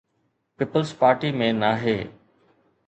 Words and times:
Peoples 0.57 0.89
Party 1.01 1.29
۾ 1.43 1.49
ناهي. 1.61 1.97